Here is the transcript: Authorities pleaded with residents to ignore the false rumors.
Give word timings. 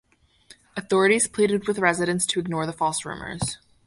Authorities 0.75 1.27
pleaded 1.27 1.67
with 1.67 1.77
residents 1.77 2.25
to 2.25 2.39
ignore 2.39 2.65
the 2.65 2.73
false 2.73 3.05
rumors. 3.05 3.59